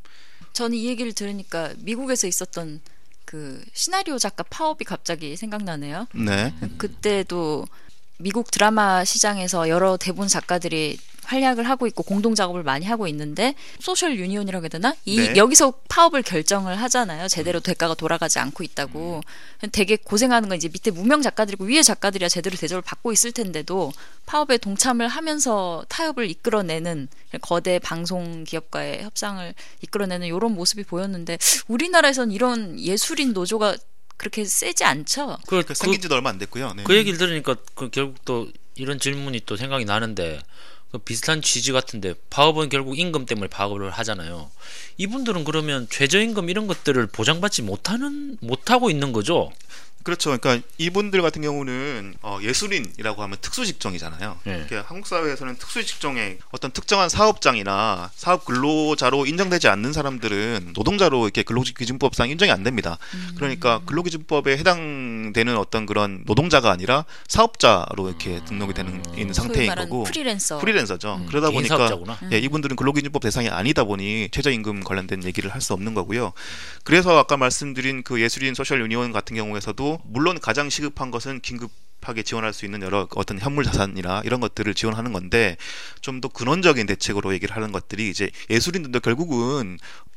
[0.52, 2.80] 저는 이 얘기를 들으니까 미국에서 있었던
[3.24, 6.06] 그 시나리오 작가 파업이 갑자기 생각나네요.
[6.14, 6.54] 네.
[6.78, 7.66] 그때도
[8.18, 14.16] 미국 드라마 시장에서 여러 대본 작가들이 활약을 하고 있고 공동 작업을 많이 하고 있는데 social
[14.16, 14.94] union이라고 해야 되나?
[15.04, 15.36] 이 네.
[15.36, 17.28] 여기서 파업을 결정을 하잖아요.
[17.28, 19.22] 제대로 대가가 돌아가지 않고 있다고.
[19.72, 23.92] 되게 고생하는 건 이제 밑에 무명 작가들이고 위에 작가들이야 제대로 대접을 받고 있을 텐데도
[24.24, 27.08] 파업에 동참을 하면서 타협을 이끌어내는
[27.40, 29.52] 거대 방송 기업과의 협상을
[29.82, 33.76] 이끌어내는 이런 모습이 보였는데 우리나라에선 이런 예술인 노조가
[34.16, 35.38] 그렇게 세지 않죠.
[35.46, 36.74] 그, 그 그, 생긴 지도 얼마 안 됐고요.
[36.74, 36.84] 네.
[36.84, 40.40] 그 얘기를 들으니까 그 결국 또 이런 질문이 또 생각이 나는데
[40.92, 44.50] 그 비슷한 취지 같은데 파업은 결국 임금 때문에 파업을 하잖아요.
[44.98, 49.52] 이분들은 그러면 최저임금 이런 것들을 보장받지 못하는 못하고 있는 거죠.
[50.06, 50.38] 그렇죠.
[50.38, 54.38] 그러니까 이분들 같은 경우는 어, 예술인이라고 하면 특수 직종이잖아요.
[54.44, 54.58] 네.
[54.58, 61.42] 이렇게 한국 사회에서는 특수 직종의 어떤 특정한 사업장이나 사업 근로자로 인정되지 않는 사람들은 노동자로 이렇게
[61.42, 62.98] 근로기준법상 인정이 안 됩니다.
[63.34, 70.04] 그러니까 근로기준법에 해당되는 어떤 그런 노동자가 아니라 사업자로 이렇게 등록이 되는 있는 소위 상태인 거고
[70.04, 70.58] 프리랜서.
[70.58, 71.24] 프리랜서죠.
[71.28, 72.18] 그러다 개인 보니까 사업자구나.
[72.30, 76.32] 예, 이분들은 근로기준법 대상이 아니다 보니 최저임금 관련된 얘기를 할 수 없는 거고요.
[76.84, 81.70] 그래서 아까 말씀드린 그 예술인 소셜 유니온 같은 경우에서도 물론 가장 시급한 것은 긴급
[82.02, 85.56] 하게 지원할 수 있는 여러 어떤 현물 자산이나 이런 것들을 지원하는 건데
[86.02, 89.76] 좀 더 근원적인 대책으로 얘기를 하는 것들이 이제 예술인들도 결국은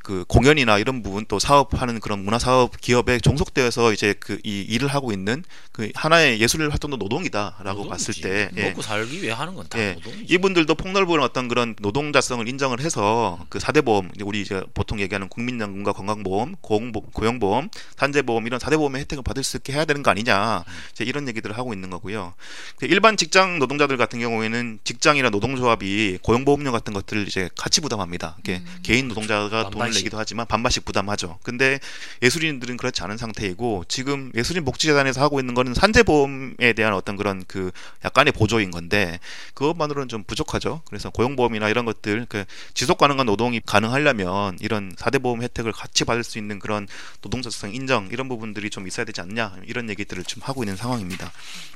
[0.10, 4.88] 그 공연이나 이런 부분 또 사업하는 그런 문화 사업 기업에 종속되어서 이제 그 이 일을
[4.88, 8.22] 하고 있는 그 하나의 예술 활동도 노동이다라고 봤을 노동이지.
[8.22, 8.70] 때 예.
[8.70, 10.34] 먹고 살기 위해 하는 건다 예, 노동이지.
[10.34, 16.56] 이분들도 폭넓은 어떤 그런 노동자성을 인정을 해서 그 사대보험 우리 이제 보통 얘기하는 국민연금과 건강보험,
[16.62, 21.28] 고용보, 고용보험, 산재보험 이런 사대보험의 혜택을 받을 수 있게 해야 되는 거 아니냐 이제 이런
[21.28, 22.34] 얘기들을 하고 있는 거고요.
[22.78, 28.38] 그 일반 직장 노동자들 같은 경우에는 직장이나 노동조합이 고용보험료 같은 것들을 이제 같이 부담합니다.
[28.40, 29.99] 이게 개인 노동자가 돈을.
[30.00, 31.40] 내기도 하지만 반반씩 부담하죠.
[31.44, 31.80] 근데
[32.22, 37.72] 예술인들은 그렇지 않은 상태이고 지금 예술인 복지재단에서 하고 있는 거는 산재보험에 대한 어떤 그런 그
[38.04, 39.20] 약간의 보조인 건데
[39.54, 40.82] 그것만으로는 좀 부족하죠.
[40.86, 46.38] 그래서 고용보험이나 이런 것들 그 지속 가능한 노동이 가능하려면 이런 사대보험 혜택을 같이 받을 수
[46.38, 46.88] 있는 그런
[47.22, 51.32] 노동자성 인정 이런 부분들이 좀 있어야 되지 않냐 이런 얘기들을 좀 하고 있는 상황입니다.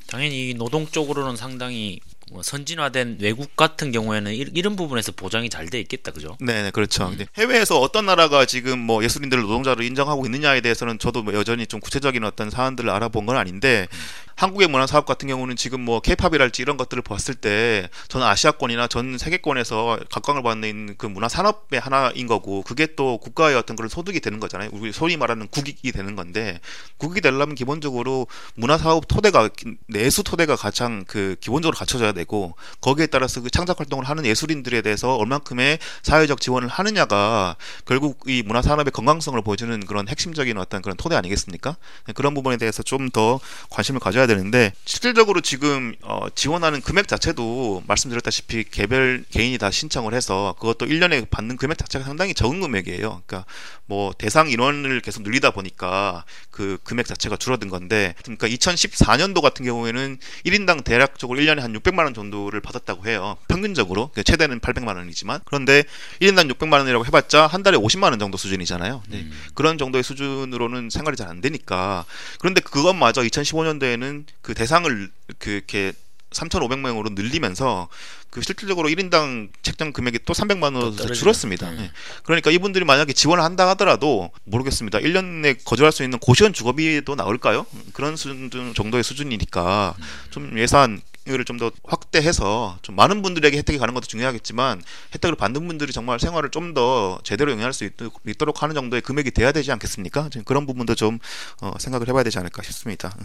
[0.07, 5.63] 당연히 이 노동 쪽으로는 상당히 뭐 선진화된 외국 같은 경우에는 이- 이런 부분에서 보장이 잘
[5.69, 6.37] 돼 있겠다, 그죠?
[6.39, 7.09] 네, 네, 그렇죠.
[7.09, 11.79] 근데 해외에서 어떤 나라가 지금 뭐 예술인들을 노동자로 인정하고 있느냐에 대해서는 저도 뭐 여전히 좀
[11.79, 13.87] 구체적인 어떤 사안들을 알아본 건 아닌데
[14.35, 19.99] 한국의 문화 사업 같은 경우는 지금 뭐 케이팝이랄지 이런 것들을 봤을 때전 아시아권이나 전 세계권에서
[20.11, 24.69] 각광을 받는 그 문화 산업의 하나인 거고 그게 또 국가의 어떤 그런 소득이 되는 거잖아요.
[24.73, 26.59] 우리 소위 말하는 국익이 되는 건데
[26.97, 29.49] 국익이 되려면 기본적으로 문화 사업 토대가
[29.87, 35.15] 내수 토대가 가장 그 기본적으로 갖춰져야 되고 거기에 따라서 그 창작 활동을 하는 예술인들에 대해서
[35.15, 41.15] 얼만큼의 사회적 지원을 하느냐가 결국 이 문화 산업의 건강성을 보여주는 그런 핵심적인 어떤 그런 토대
[41.15, 41.77] 아니겠습니까?
[42.07, 47.83] 네, 그런 부분에 대해서 좀 더 관심을 가져야 되는데 실질적으로 지금 어, 지원하는 금액 자체도
[47.87, 53.21] 말씀드렸다시피 개별 개인이 다 신청을 해서 그것도 1년에 받는 금액 자체가 상당히 적은 금액이에요.
[53.25, 53.45] 그러니까
[53.85, 60.17] 뭐 대상 인원을 계속 늘리다 보니까 그 금액 자체가 줄어든 건데 그러니까 2014년도 같은 경우에는
[60.45, 63.37] 1인당 대략적으로 1년에 한 600만 원 정도를 받았다고 해요.
[63.49, 65.83] 평균적으로 그러니까 최대는 800만 원이지만 그런데
[66.21, 69.03] 1인당 600만 원이라고 해봤자 한 달에 50만 원 정도 수준이잖아요.
[69.09, 69.27] 네.
[69.55, 72.05] 그런 정도의 수준으로는 생활이 잘 안 되니까
[72.39, 75.93] 그런데 그것마저 2015년도에는 그 대상을 그 이렇게
[76.31, 77.87] 3,500명으로 늘리면서
[78.29, 80.95] 그 실질적으로 1인당 책정 금액이 또 300만 원으로.
[80.95, 81.69] 줄었습니다.
[81.69, 81.77] 음.
[81.77, 81.91] 네.
[82.23, 84.99] 그러니까 이분들이 만약에 지원을 한다 하더라도 모르겠습니다.
[84.99, 87.67] 1년에 거절할 수 있는 고시원 주거비도 나올까요?
[87.93, 89.95] 그런 수준 정도의 수준이니까
[90.31, 94.81] 좀 예산 을 좀 더 확대해서 좀 많은 분들에게 혜택이 가는 것도 중요하겠지만
[95.15, 97.91] 혜택을 받는 분들이 정말 생활을 좀 더 제대로 영위할 수 있,
[98.37, 100.29] 도록 하는 정도의 금액이 돼야 되지 않겠습니까?
[100.31, 101.19] 지금 그런 부분도 좀
[101.61, 103.15] 어, 생각을 해봐야 되지 않을까 싶습니다.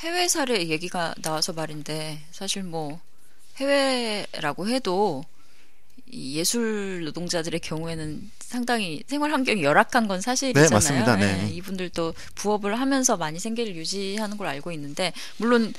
[0.00, 3.00] 해외 사례 얘기가 나와서 말인데 사실 뭐
[3.56, 5.24] 해외라고 해도
[6.08, 10.68] 이 예술 노동자들의 경우에는 상당히 생활 환경이 열악한 건 사실이잖아요.
[10.68, 11.16] 네, 맞습니다.
[11.16, 11.48] 네.
[11.48, 15.74] 예, 이분들도 부업을 하면서 많이 생계를 유지하는 걸 알고 있는데 물론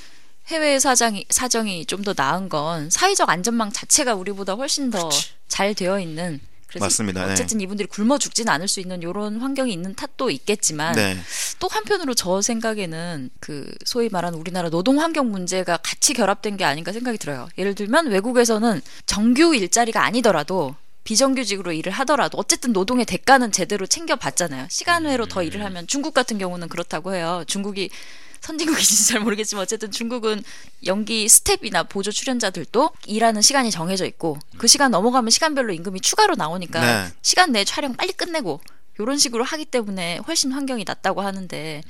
[0.47, 5.09] 해외 사정이 사정이 좀 더 나은 건 사회적 안전망 자체가 우리보다 훨씬 더
[5.47, 7.25] 잘 되어 있는 그래서 맞습니다.
[7.25, 7.31] 네.
[7.31, 11.17] 어쨌든 이분들이 굶어 죽진 않을 수 있는 이런 환경이 있는 탓도 있겠지만 네.
[11.59, 16.91] 또 한편으로 저 생각에는 그 소위 말하는 우리나라 노동 환경 문제가 같이 결합된 게 아닌가
[16.91, 17.47] 생각이 들어요.
[17.57, 24.67] 예를 들면 외국에서는 정규 일자리가 아니더라도 비정규직으로 일을 하더라도 어쨌든 노동의 대가는 제대로 챙겨받잖아요.
[24.69, 27.45] 시간외로 더 일을 하면 중국 같은 경우는 그렇다고 해요.
[27.47, 27.89] 중국이
[28.41, 30.43] 선진국인지 잘 모르겠지만 어쨌든 중국은
[30.85, 36.79] 연기 스태프나 보조 출연자들도 일하는 시간이 정해져 있고 그 시간 넘어가면 시간별로 임금이 추가로 나오니까
[36.79, 37.13] 네.
[37.21, 38.61] 시간 내에 촬영 빨리 끝내고
[38.99, 41.83] 이런 식으로 하기 때문에 훨씬 환경이 낫다고 하는데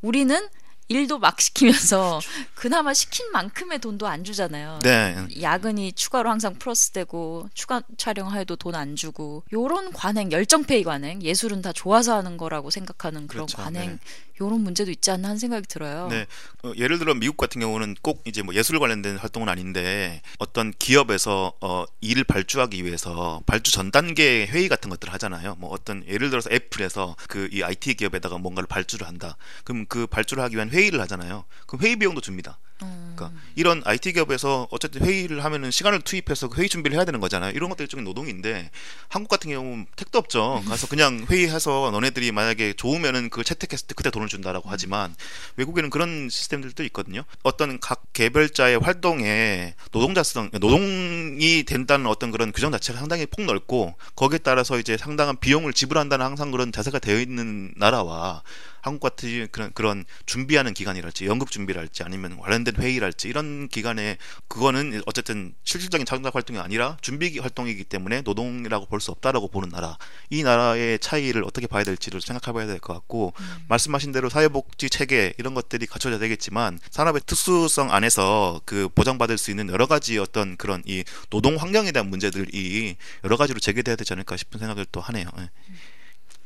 [0.00, 0.48] 우리는
[0.88, 2.20] 일도 막 시키면서
[2.54, 4.80] 그나마 시킨 만큼의 돈도 안 주잖아요.
[4.82, 5.16] 네.
[5.40, 11.72] 야근이 추가로 항상 플러스되고 추가 촬영해도 돈 안 주고 요런 관행 열정페이 관행 예술은 다
[11.72, 13.62] 좋아서 하는 거라고 생각하는 그런 그렇죠.
[13.62, 13.98] 관행 네.
[14.40, 16.08] 요런 문제도 있지 않나 하는 생각이 들어요.
[16.10, 16.26] 네.
[16.62, 21.52] 어, 예를 들어 미국 같은 경우는 꼭 이제 뭐 예술 관련된 활동은 아닌데 어떤 기업에서
[21.60, 25.54] 어, 일을 발주하기 위해서 발주 전 단계 회의 같은 것들을 하잖아요.
[25.58, 29.36] 뭐 어떤 예를 들어서 애플에서 그 이 IT 기업에다가 뭔가를 발주를 한다.
[29.62, 31.44] 그럼 그 발주를 하기 위한 회의를 하잖아요.
[31.66, 32.58] 그럼 회의 비용도 줍니다.
[32.82, 33.14] 음.
[33.14, 37.52] 그러니까 이런 IT 기업에서 어쨌든 회의를 하면은 시간을 투입해서 그 회의 준비를 해야 되는 거잖아요.
[37.52, 38.70] 이런 것도 일종의 노동인데
[39.08, 40.62] 한국 같은 경우는 택도 없죠.
[40.68, 45.14] 가서 그냥 회의해서 너네들이 만약에 좋으면은 그걸 채택했을 때 그때 돈을 준다라고 하지만
[45.56, 47.24] 외국에는 그런 시스템들도 있거든요.
[47.42, 54.78] 어떤 각 개별자의 활동에 노동자성, 노동이 된다는 어떤 그런 규정 자체가 상당히 폭넓고 거기에 따라서
[54.78, 58.42] 이제 상당한 비용을 지불한다는 항상 그런 자세가 되어 있는 나라와
[58.84, 64.18] 한국 같은 그런 그런 준비하는 기간이랄지 연극 준비랄지 아니면 관련된 회의랄지 이런 기간에
[64.48, 69.96] 그거는 어쨌든 실질적인 창작 활동이 아니라 준비 활동이기 때문에 노동이라고 볼 수 없다라고 보는 나라
[70.30, 73.32] 이 나라의 차이를 어떻게 봐야 될지를 생각해봐야 될 것 같고
[73.68, 79.68] 말씀하신 대로 사회복지 체계 이런 것들이 갖춰져야 되겠지만 산업의 특수성 안에서 그 보장받을 수 있는
[79.70, 84.60] 여러 가지 어떤 그런 이 노동 환경에 대한 문제들이 여러 가지로 제기돼야 되지 않을까 싶은
[84.60, 85.26] 생각을 또 하네요.
[85.38, 85.50] 예.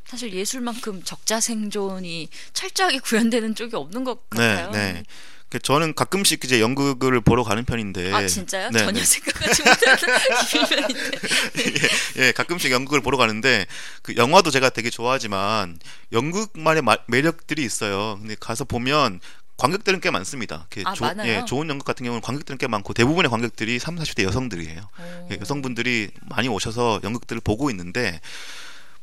[0.09, 4.71] 사실 예술만큼 적자 생존이 철저하게 구현되는 쪽이 없는 것 같아요.
[4.71, 5.03] 네, 네.
[5.51, 8.13] 그 저는 가끔씩 이제 연극을 보러 가는 편인데.
[8.13, 8.71] 아 진짜요?
[8.71, 9.05] 네, 전혀 네.
[9.05, 10.19] 생각하지 못하는
[10.51, 11.89] 비밀인데.
[12.19, 13.67] 예, 가끔씩 연극을 보러 가는데
[14.03, 15.79] 그 영화도 제가 되게 좋아하지만
[16.13, 18.19] 연극만의 마- 매력들이 있어요.
[18.21, 19.21] 근데 가서 보면
[19.57, 20.69] 관객들은 꽤 많습니다.
[20.85, 21.29] 아, 많아요?
[21.31, 24.81] 예, 좋은 연극 같은 경우는 관객들은 꽤 많고 대부분의 관객들이 3, 40대 여성들이에요.
[24.81, 25.29] 오.
[25.33, 28.21] 예, 여성분들이 많이 오셔서 연극들을 보고 있는데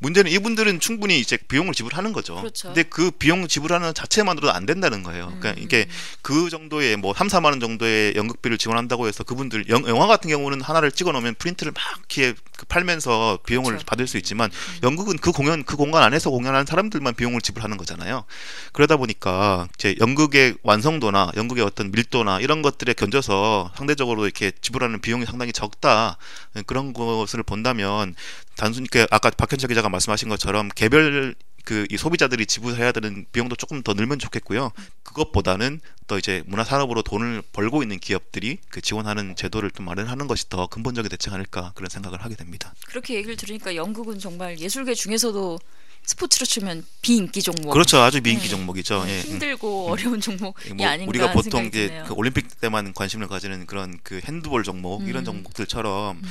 [0.05, 2.35] 문제는 이분들은 충분히 이제 비용을 지불하는 거죠.
[2.35, 2.67] 그렇죠.
[2.67, 5.33] 근데 그 비용 지불하는 자체만으로도 안 된다는 거예요.
[5.39, 5.55] 그러니까 음.
[5.57, 5.87] 이게
[6.21, 10.61] 그 정도의 뭐 3, 4만 원 정도의 연극비를 지원한다고 해서 그분들 영, 영화 같은 경우는
[10.61, 13.85] 하나를 찍어 놓으면 프린트를 막 이렇게 그 팔면서 비용을 그렇죠.
[13.85, 14.51] 받을 수 있지만
[14.83, 18.25] 연극은 그 공연 그 공간 안에서 공연하는 사람들만 비용을 지불하는 거잖아요.
[18.73, 25.25] 그러다 보니까 이제 연극의 완성도나 연극의 어떤 밀도나 이런 것들에 견져서 상대적으로 이렇게 지불하는 비용이
[25.25, 26.17] 상당히 적다
[26.67, 28.13] 그런 것을 본다면
[28.55, 33.81] 단순히 그 아까 박현철 기자가 말씀하신 것처럼 개별 그 이 소비자들이 지불해야 되는 비용도 조금
[33.81, 34.71] 더 늘면 좋겠고요.
[35.03, 40.47] 그것보다는 또 이제 문화 산업으로 돈을 벌고 있는 기업들이 그 지원하는 제도를 좀 마련하는 것이
[40.47, 42.73] 더 근본적인 대책 아닐까 그런 생각을 하게 됩니다.
[42.87, 45.59] 그렇게 얘기를 들으니까 연극은 정말 예술계 중에서도
[46.03, 47.71] 스포츠로 치면 비인기 종목.
[47.71, 48.49] 그렇죠, 아주 미인기 네.
[48.49, 49.03] 종목이죠.
[49.07, 49.21] 예.
[49.21, 49.25] 음.
[49.25, 52.03] 힘들고 어려운 종목이 뭐 아닌가 우리가 보통 이제.
[52.05, 55.25] 그 올림픽 때만 관심을 가지는 그런 그 핸드볼 종목 이런 음.
[55.25, 56.21] 종목들처럼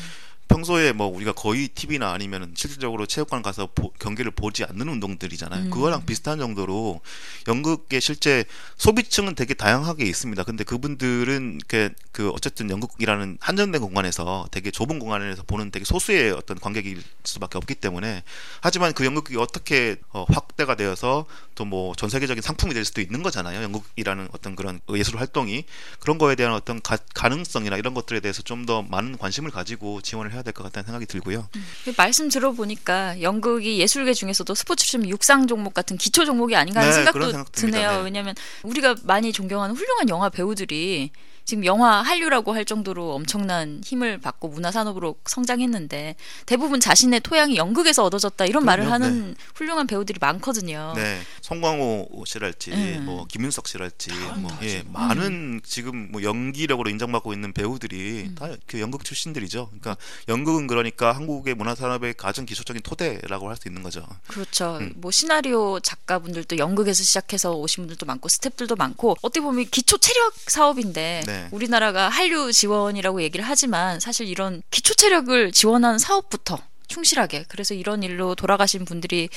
[0.55, 5.65] 평소에 뭐 우리가 거의 TV나 아니면은 실질적으로 체육관 가서 보- 경기를 보지 않는 운동들이잖아요.
[5.65, 5.71] 음.
[5.71, 7.01] 그거랑 비슷한 정도로
[7.49, 8.45] 연극의 실제
[8.77, 10.45] 소비층은 되게 다양하게 있습니다.
[10.45, 16.61] 근데 그분들은 그, 그 어쨌든 연극이라는 한정된 공간에서 되게 좁은 공간에서 보는 되게 소수의 어떤
[16.61, 18.23] 관객일 수밖에 없기 때문에
[18.61, 23.23] 하지만 그 연극이 어떻게 어, 확대가 되어서 또 뭐 전 세계적인 상품이 될 수도 있는
[23.23, 23.63] 거잖아요.
[23.63, 25.65] 연극이라는 어떤 그런 예술 활동이
[26.01, 30.33] 그런 거에 대한 어떤 가, 가능성이나 이런 것들에 대해서 좀 더 많은 관심을 가지고 지원을
[30.33, 31.49] 해야 될 것 같다는 생각이 들고요.
[31.97, 36.97] 말씀 들어보니까 연극이 예술계 중에서도 스포츠 좀 육상 종목 같은 기초 종목이 아닌가 하는 네,
[37.05, 37.45] 생각도.
[37.53, 37.91] 드네요.
[37.99, 38.05] 네.
[38.05, 41.11] 왜냐하면 우리가 많이 존경하는 훌륭한 영화 배우들이
[41.45, 48.05] 지금 영화 한류라고 할 정도로 엄청난 힘을 받고 문화 산업으로 성장했는데 대부분 자신의 토양이 연극에서
[48.05, 49.05] 얻어졌다 이런 말을 그럼요.
[49.05, 50.93] 하는 훌륭한 배우들이 많거든요.
[50.97, 53.03] 네, 송광호 씨랄지 음.
[53.05, 58.35] 뭐 김윤석 씨랄지 뭐 예, 많은 지금 뭐 연기력으로 인정받고 있는 배우들이 음.
[58.35, 59.69] 다그 연극 출신들이죠.
[59.69, 59.97] 그러니까
[60.29, 64.05] 연극은 그러니까 한국의 문화 산업의 가장 기초적인 토대라고 할 수 있는 거죠.
[64.27, 64.79] 그렇죠.
[64.81, 64.93] 음.
[64.97, 71.23] 뭐 시나리오 작가분들도 연극에서 시작해서 오신 분들도 많고 스탭들도 많고 어떻게 보면 기초 체력 사업인데
[71.27, 71.34] 네.
[71.51, 78.35] 우리나라가 한류 지원이라고 얘기를 하지만 사실 이런 기초 체력을 지원하는 사업부터 충실하게 그래서 이런 일로
[78.35, 79.29] 돌아가신 분들이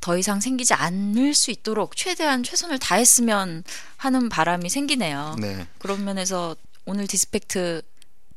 [0.00, 3.64] 더 이상 생기지 않을 수 있도록 최대한 최선을 다했으면
[3.96, 5.36] 하는 바람이 생기네요.
[5.38, 5.66] 네.
[5.78, 7.82] 그런 면에서 오늘 디스팩트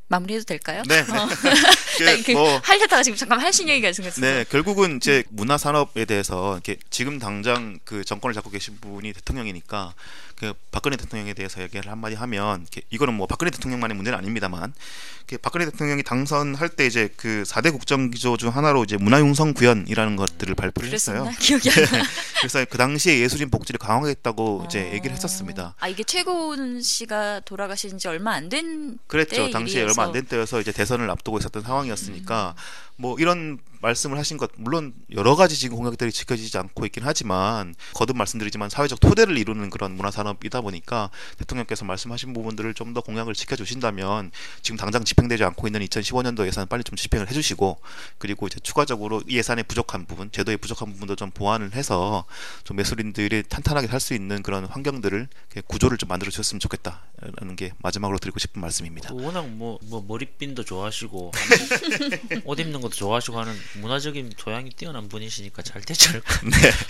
[0.08, 0.82] 마무리해도 될까요?
[0.86, 1.00] 네.
[1.00, 1.04] 어.
[1.96, 4.24] 그나 이렇게 뭐 하려다가 지금 잠깐 하신 얘기가 생겼어요.
[4.24, 9.94] 네, 결국은 이제 문화 산업에 대해서 이렇게 지금 당장 그 정권을 잡고 계신 분이 대통령이니까
[10.36, 14.74] 그 박근혜 대통령에 대해서 얘기를 한마디 하면 이거는 뭐 박근혜 대통령만의 문제는 아닙니다만
[15.40, 20.16] 박근혜 대통령이 당선할 때 이제 그 4대 국정 기조 중 하나로 이제 문화 융성 구현이라는
[20.16, 21.30] 것들을 발표를 했어요.
[21.40, 22.02] 기억이 안 나.
[22.40, 24.92] 그래서 그 당시에 예술인 복지를 강화하겠다고 이제 어.
[24.92, 25.76] 얘기를 했었습니다.
[25.78, 29.46] 아 이게 최고은 씨가 돌아가신 지 얼마 안 된 그랬죠.
[29.46, 30.00] 때 당시에 일이어서.
[30.02, 32.54] 얼마 안 된 때여서 이제 대선을 앞두고 있었던 상황 이었으니까
[32.96, 38.16] 뭐 이런 말씀을 하신 것 물론 여러 가지 지금 공약들이 지켜지지 않고 있긴 하지만 거듭
[38.16, 44.30] 말씀드리지만 사회적 토대를 이루는 그런 문화 산업이다 보니까 대통령께서 말씀하신 부분들을 좀 더 공약을 지켜주신다면
[44.62, 47.80] 지금 당장 집행되지 않고 있는 2015년도 예산 빨리 좀 집행을 해주시고
[48.18, 52.24] 그리고 이제 추가적으로 이 예산에 부족한 부분 제도에 부족한 부분도 좀 보완을 해서
[52.62, 55.26] 좀 예술인들이 탄탄하게 살 수 있는 그런 환경들을
[55.66, 59.08] 구조를 좀 만들어 주셨으면 좋겠다라는 게 마지막으로 드리고 싶은 말씀입니다.
[59.14, 61.32] 그 워낙 뭐, 뭐 머리핀도 좋아하시고
[62.44, 66.40] 옷 입는 것도 좋아하시고 하는 문화적인 소양이 뛰어난 분이시니까 잘 되지 않을까.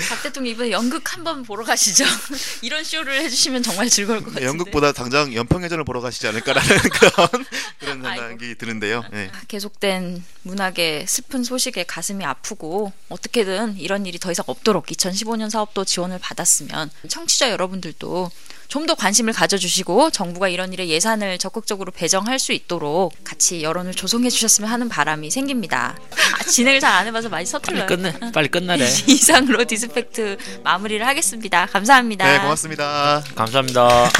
[0.08, 2.04] 박 대통령 이번에 연극 한번 보러 가시죠.
[2.62, 4.46] 이런 쇼를 해주시면 정말 즐거울 것 같은데.
[4.46, 7.44] 연극보다 당장 연평해전을 보러 가시지 않을까라는 그런
[7.78, 8.22] 그런 아이고.
[8.28, 9.04] 생각이 드는데요.
[9.12, 9.30] 네.
[9.32, 15.84] 아, 계속된 문학의 슬픈 소식에 가슴이 아프고 어떻게든 이런 일이 더 이상 없도록 2015년 사업도
[15.84, 18.30] 지원을 받았으면 청취자 여러분들도
[18.74, 24.28] 좀 더 관심을 가져주시고 정부가 이런 일에 예산을 적극적으로 배정할 수 있도록 같이 여론을 조성해
[24.28, 25.96] 주셨으면 하는 바람이 생깁니다.
[26.10, 27.86] 아, 진행을 잘 안 해봐서 많이 빨리 서툴러요.
[27.86, 28.12] 끝내.
[28.32, 28.84] 빨리 끝나래.
[29.08, 31.66] 이상으로 디스펙트 마무리를 하겠습니다.
[31.66, 32.30] 감사합니다.
[32.30, 33.24] 네, 고맙습니다.
[33.34, 34.10] 감사합니다.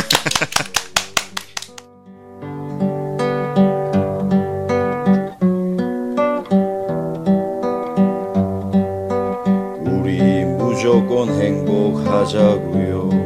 [10.59, 13.24] 무조건 행복하자고요.